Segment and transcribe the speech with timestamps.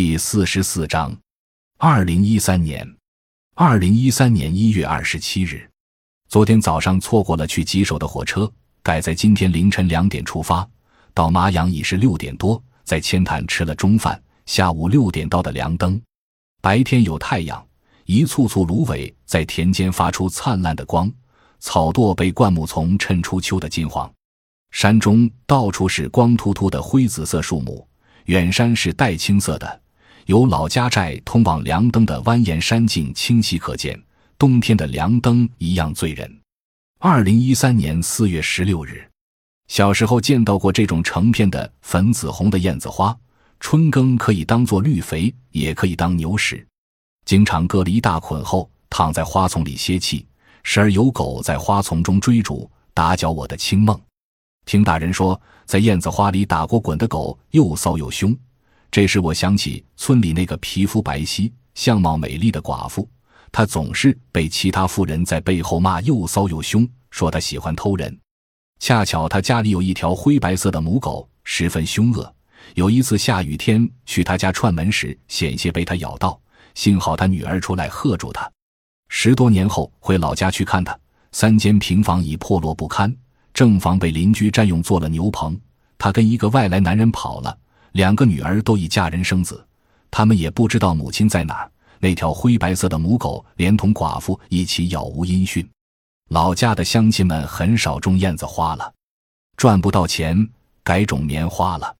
[0.00, 1.12] 第四十四章，
[1.76, 2.88] 二零一三年，
[3.56, 5.68] 二零一三年一月二十七日，
[6.28, 8.48] 昨天早上错过了去吉首的火车，
[8.80, 10.64] 改在今天凌晨两点出发。
[11.12, 14.22] 到麻阳已是六点多，在千潭吃了中饭。
[14.46, 16.00] 下午六点到的凉灯，
[16.62, 17.66] 白天有太阳，
[18.04, 21.12] 一簇簇芦苇在田间发出灿烂的光，
[21.58, 24.08] 草垛被灌木丛衬出秋的金黄，
[24.70, 27.84] 山中到处是光秃秃的灰紫色树木。
[28.26, 29.80] 远山是带青色的，
[30.28, 33.98] 由老家寨通往凉灯的蜿蜒山径清晰可见。
[34.36, 36.30] 冬天的凉灯一样醉人。
[36.98, 39.10] 二零一三年四月十六日，
[39.68, 43.16] 小时候见到过这种成片的粉紫红的燕子花，
[43.58, 46.64] 春耕可以当做绿肥，也可以当牛食。
[47.24, 50.26] 经常割了一大捆后，躺在花丛里歇气，
[50.62, 53.98] 时而有狗在花丛中追逐，打搅我的清梦。
[54.66, 58.36] 听大人说，在燕子花里打过滚的狗又骚又凶。
[58.90, 63.08] 这时我想起村里那个皮肤白皙、相貌美丽的寡妇，
[63.52, 68.18] 她总是被其他妇人在背后骂又骚又凶，说她喜欢偷人。
[68.80, 72.34] 恰巧她家里有一条灰白色的母狗，十分凶恶。
[72.74, 76.40] 有一次下雨天去她家串门时，险些被它咬到，
[76.74, 78.50] 幸好她女儿出来喝住她。
[79.08, 80.98] 十多年后回老家去看她，
[81.32, 83.14] 三间平房已破落不堪。
[83.54, 85.58] 正房被邻居占用做了牛棚，
[85.96, 87.58] 他跟一个外来男人跑了，
[87.92, 89.66] 两个女儿都已嫁人生子，
[90.10, 91.70] 他们也不知道母亲在哪儿。
[92.00, 95.68] 那条灰白色的母狗连同寡妇一起杳无音讯，
[96.28, 98.94] 老家的乡亲们很少种燕子花了，
[99.56, 100.48] 赚不到钱，
[100.84, 101.96] 改种棉花了。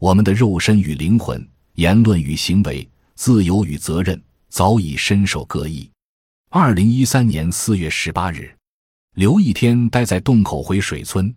[0.00, 5.90] 我们的肉身与灵魂，言论与行为，自由与责任，早已深受各异。
[6.50, 8.54] 二零一三年四月十八日。
[9.14, 11.32] 刘一天待在洞口回水村，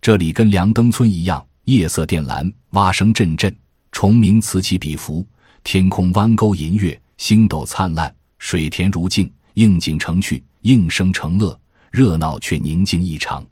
[0.00, 3.54] 这里跟梁登村一样，夜色靛蓝，蛙声阵阵，
[3.92, 5.24] 虫鸣此起彼伏，
[5.62, 11.56] 天空弯钩银月，星斗灿烂，水田如镜，应景成趣，应声成乐，
[11.92, 13.46] 热闹却宁静异常。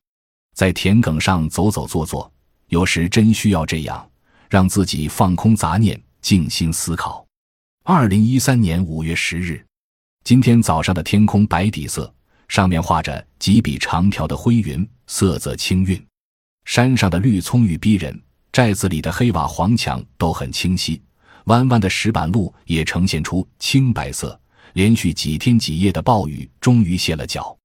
[0.56, 2.28] 在田埂上走走坐坐，
[2.70, 4.04] 有时真需要这样，
[4.50, 7.24] 让自己放空杂念，静心思考。
[7.84, 9.64] 二零一三年五月十日，
[10.24, 12.12] 今天早上的天空白底色。
[12.48, 16.04] 上面画着几笔长条的灰云，色泽清韵。
[16.68, 21.00] 山上的绿葱郁逼人，寨子里的黑瓦黄墙都很清晰。
[21.44, 24.38] 弯弯的石板路也呈现出青白色。
[24.74, 27.56] 连续几天几夜的暴雨终于歇了脚。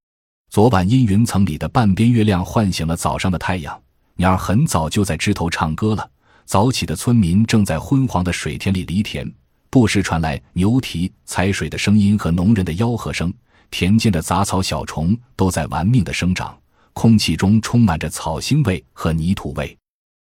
[0.49, 3.77] 昨晚阴云层里的半边月亮唤醒了早上的太阳，
[4.15, 6.09] 鸟儿很早就在枝头唱歌了。
[6.45, 9.29] 早起的村民正在昏黄的水田里犁田，
[9.69, 13.33] 不时传来牛蹄踩水的声音和农人的吆喝声。
[13.69, 16.57] 田间的杂草小虫都在玩命的生长，
[16.93, 19.77] 空气中充满着草腥味和泥土味。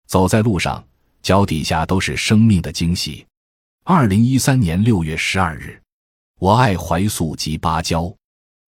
[0.08, 0.84] 走在路上，
[1.22, 3.26] 脚底下都是生命的惊喜。
[3.84, 5.82] 二零一三年六月十二日，
[6.40, 8.14] 我爱怀素及芭蕉。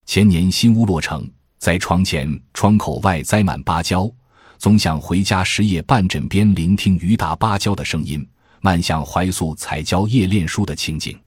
[0.05, 4.09] 前年新屋落成，在窗前窗口外栽满芭蕉，
[4.57, 8.27] 总想回家时夜半枕边聆听雨打芭蕉的声音，
[8.61, 11.19] 漫想怀素采蕉夜练书的情景。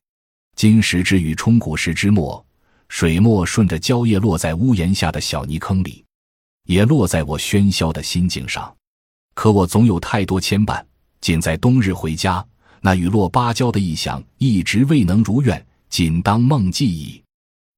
[0.56, 2.44] 金石之雨冲古时之末。
[2.88, 6.04] 水墨顺着蕉叶落在屋檐下的小泥坑里，
[6.70, 8.72] 也落在我喧嚣的心境上。
[9.34, 10.80] 可我总有太多牵绊，
[11.20, 12.46] 仅在冬日回家，
[12.80, 17.20] 那雨落芭蕉的意象一直未能如愿，仅当梦记忆。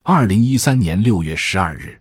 [0.02, 1.98] 二零一三年六月十二日，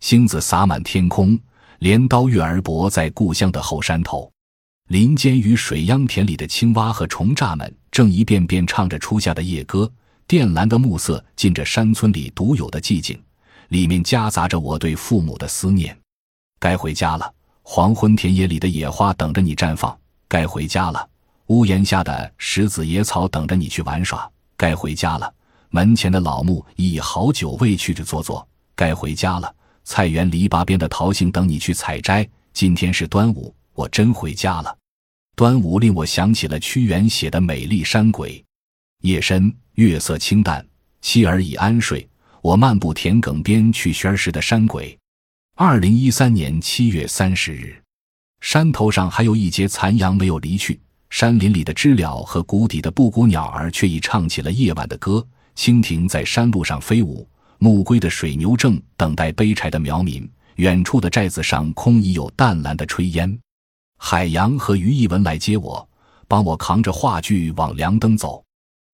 [0.00, 1.38] 星子洒满天空，
[1.78, 4.28] 镰刀月儿泊在故乡的后山头，
[4.88, 9.88] 林间与水秧田里的青蛙和虫蚱们正一遍遍唱着初夏的夜歌。
[10.26, 13.22] 靛蓝的暮色浸着山村里独有的寂静，
[13.68, 15.96] 里面夹杂着我对父母的思念。
[16.64, 17.30] 该回家了，
[17.62, 19.94] 黄昏田野里的野花等着你绽放。
[20.26, 21.06] 该回家了，
[21.48, 24.26] 屋檐下的石子野草等着你去玩耍。
[24.56, 25.30] 该回家了，
[25.68, 28.48] 门前的老木已好久未去去坐坐。
[28.74, 29.54] 该回家了，
[29.84, 32.26] 菜园篱笆边的桃杏等你去采摘。
[32.54, 34.74] 今天是端午，我真回家了。
[35.36, 38.42] 端午令我想起了屈原写的美丽山鬼。
[39.02, 40.66] 夜深，月色清淡，
[41.02, 42.08] 妻儿已安睡。
[42.40, 44.98] 我漫步田埂边，去寻儿时的山鬼。
[45.56, 47.80] 二零一三年七月三十日，
[48.40, 50.80] 山头上还有一节残阳没有离去。
[51.10, 55.24] 山林里的知了和谷底的布谷鸟儿却已唱起了夜晚的歌。
[55.54, 57.24] 蜻蜓在山路上飞舞，
[57.58, 60.28] 暮归的水牛正等待背柴的苗民。
[60.56, 63.38] 远处的寨子上空已有淡蓝的炊烟。
[63.96, 65.88] 海洋和于一文来接我，
[66.26, 68.44] 帮我扛着话剧往凉灯走。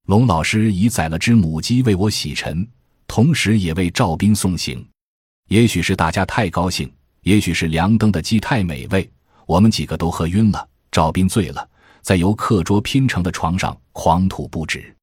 [0.08, 2.68] 龙老师已宰了只母鸡为我洗尘，
[3.06, 4.86] 同时也为赵斌送行。
[5.50, 6.88] 也许是大家太高兴，
[7.22, 9.10] 也许是凉灯的鸡太美味，
[9.46, 10.68] 我们几个都喝晕了。
[10.92, 11.68] 赵斌醉了，
[12.02, 14.94] 在由课桌拼成的床上狂吐不止。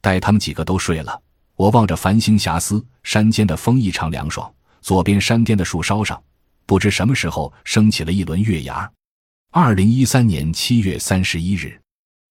[0.00, 1.16] 待他们几个都睡了，
[1.54, 4.52] 我望着繁星霞丝，山间的风异常凉爽。
[4.82, 6.20] 左边山巅的树梢上，
[6.66, 8.90] 不知什么时候升起了一轮月牙。
[9.52, 11.80] 二零一三年七月三十一日，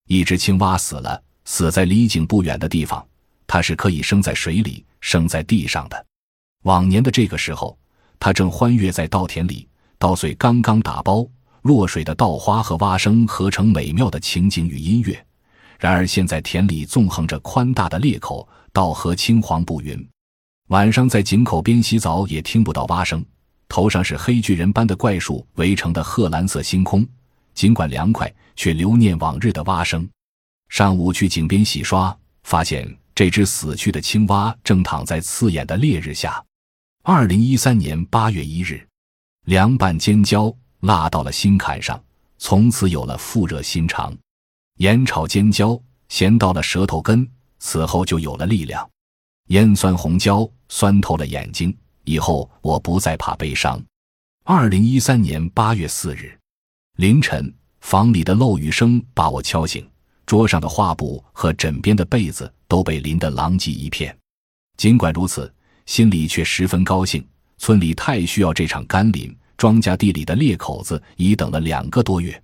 [0.09, 3.07] 一只青蛙死了，死在离井不远的地方。
[3.47, 6.05] 它是可以生在水里、生在地上的。
[6.63, 7.77] 往年的这个时候，
[8.19, 9.67] 它正欢跃在稻田里，
[9.97, 11.25] 稻穗刚刚打包，
[11.61, 15.25] 落水的稻花和蛙声合成美妙的情景与音乐。
[15.79, 20.07] 然而现在田里纵横着宽大的裂口，稻禾青黄不匀。
[20.69, 23.23] 晚上在井口边洗澡也听不到蛙声。
[23.67, 27.05] 头上是黑巨人般的怪树围成的褐蓝色星空，
[27.53, 30.07] 尽管凉快，却留念往日的蛙声。
[30.69, 36.43] 上午去井边洗刷，发现这只死去的青蛙正躺在刺眼的烈日下。
[37.05, 38.87] 二零一三年八月一日，
[39.43, 42.01] 凉拌尖椒辣到了心坎上，
[42.37, 44.13] 从此有了腹热心肠；
[44.77, 45.77] 盐炒尖椒
[46.07, 47.29] 咸到了舌头根，
[47.59, 48.87] 此后就有了力量；
[49.49, 51.77] 腌酸红椒酸透了眼睛。
[52.05, 53.83] 以后我不再怕悲伤。
[54.45, 56.39] 二零一三年八月四日
[56.95, 59.85] 凌晨，房里的漏雨声把我敲醒，
[60.25, 64.17] 桌上的画布和枕边的被子都被淋得狼藉一片。
[64.77, 65.53] 尽管如此，
[65.85, 67.25] 心里却十分高兴。
[67.57, 72.41] 村里太需要这场甘霖，庄稼地里的裂口子已等了两个多月。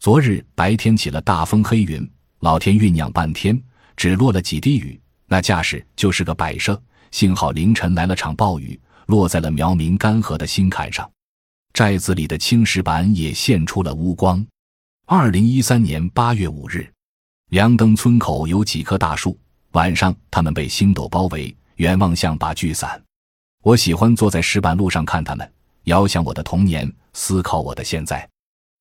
[0.00, 2.08] 昨日白天起了大风黑云，
[2.40, 3.60] 老天酝酿半天，
[3.96, 6.80] 只落了几滴雨，那架势就是个摆设。
[7.10, 8.80] 幸好凌晨来了场暴雨。
[9.06, 11.10] 落在了苗民干涸的心坎上，
[11.74, 14.42] 寨子里的青石板也现出了乌光。
[15.06, 16.88] 二零一三年八月五日，
[17.50, 19.38] 梁登村口有几棵大树，
[19.72, 23.02] 晚上它们被星斗包围，远望像把巨伞。
[23.62, 25.52] 我喜欢坐在石板路上看它们，
[25.84, 28.28] 遥想我的童年，思考我的现在。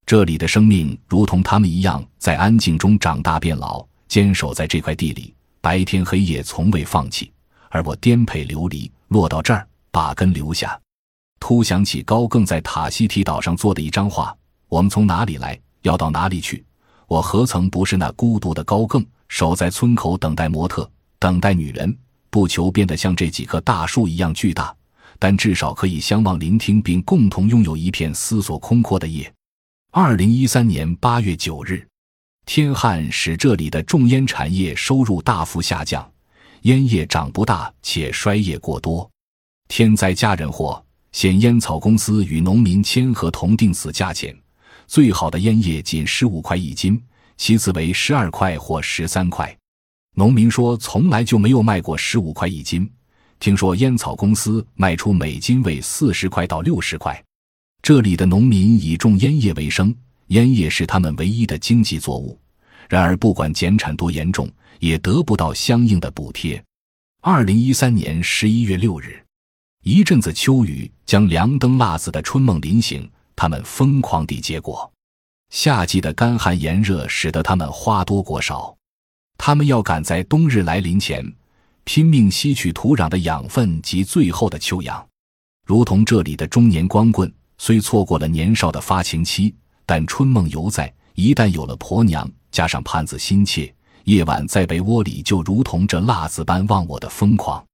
[0.05, 7.31] 这里的生命如同他们一样，在安静中长大变老，坚守在这块地里，白天黑夜从未放弃。
[7.69, 9.67] 而我颠沛流离，落到这儿。
[9.93, 10.79] 把根留下，
[11.37, 14.33] 突想起高更在塔希提岛上做的一张画：
[14.69, 16.63] 我们从哪里来，要到哪里去？
[17.07, 20.89] 我何曾不是那孤独的高更，守在村口等待模特，
[21.19, 21.93] 等待女人，
[22.31, 24.73] 不求变得像这几棵大树一样巨大，
[25.19, 29.31] 但至少可以相望、聆听，并共同拥有一片思索空阔的夜。
[29.91, 31.85] 二零一三年八月九日，
[32.45, 36.09] 天旱使这里的种烟产业收入大幅下降，
[36.61, 39.07] 烟叶长不大，且衰叶过多。
[39.67, 40.81] 天灾加人祸，
[41.11, 44.33] 现烟草公司与农民签合同定死价钱，
[44.87, 47.01] 最好的烟叶仅十五块一斤，
[47.35, 49.53] 其次为十二块或十三块。
[50.15, 52.89] 农民说从来就没有卖过十五块一斤，
[53.39, 57.23] 听说烟草公司卖出每斤为四十块到六十块。
[57.81, 59.95] 这里的农民以种烟叶为生，
[60.27, 62.37] 烟叶是他们唯一的经济作物。
[62.89, 64.49] 然而，不管减产多严重，
[64.79, 66.61] 也得不到相应的补贴。
[67.21, 69.23] 二零一三年十一月六日。
[69.83, 74.91] 一阵子秋雨将凉灯辣子的春梦淋醒，他们疯狂地结果。
[75.49, 78.77] 夏季的干旱炎热使得他们花多果少，
[79.43, 81.25] 他们要赶在冬日来临前
[81.83, 85.03] 拼命吸取土壤的养分及最后的秋阳。
[85.65, 89.51] 如同这里的中年光棍，虽错过了年少的发情期，
[89.83, 90.93] 但春梦犹在。
[91.15, 93.73] 一旦有了婆娘，加上盼子心切，
[94.03, 97.65] 夜晚在被窝里就如同这辣子般忘我的疯狂。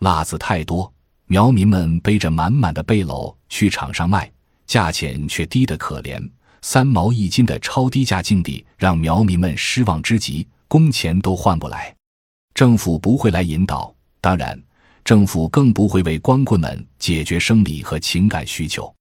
[0.00, 0.92] 辣子太多。
[1.28, 4.30] 苗民们背着满满的背篓去场上卖，
[4.66, 6.22] 价钱却低得可怜，
[6.60, 11.94] 三毛一斤的超低价境地让苗民们失望之极，工钱都换不来。
[12.54, 14.60] 政府不会来引导，当然，
[15.04, 18.92] 政府更不会为光棍们解决生理和情感需求。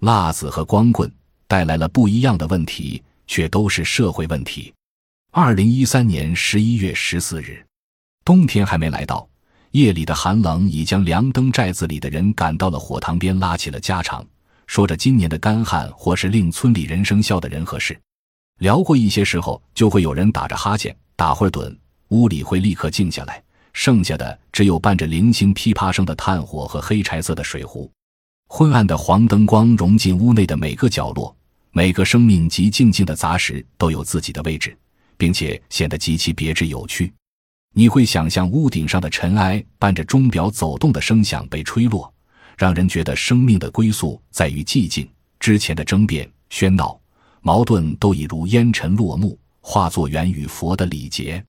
[0.00, 1.10] 辣子和光棍
[1.46, 4.72] 带来了不一样的问题，却都是社会问题。
[5.32, 7.64] 二零一三年十一月十四日，
[8.24, 9.28] 冬天还没来到。
[9.72, 14.24] 夜里的寒冷已将凉灯寨子里的人赶到了火塘边，拉起了家常，
[14.66, 17.98] 说着今年的干旱或是令村里人生笑的人和事。
[18.60, 21.76] 聊过一些时候，就会有人打着哈欠，打会儿盹，
[22.08, 23.42] 屋里会立刻静下来，
[23.72, 27.90] 剩下的只有伴着零星噼啪声的炭火和黑柴色的水壶。
[28.48, 31.34] 昏暗的黄灯光融进屋内的每个角落，
[31.72, 34.76] 每个生命及静静的杂食都有自己的位置，
[35.16, 37.12] 并且显得极其别致有趣。
[37.74, 42.12] 你会想象屋顶上的尘埃伴着钟表走动的声响被吹落，
[42.56, 45.08] 让人觉得生命的归宿在于寂静。
[45.40, 46.98] 之前的争辩、喧闹、
[47.40, 51.42] 矛盾都已如烟尘落幕，化作缘与佛的礼节。